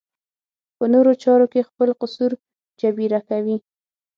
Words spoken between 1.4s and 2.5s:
کې خپل قصور